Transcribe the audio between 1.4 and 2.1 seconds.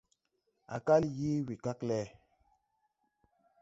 wekag lɛ.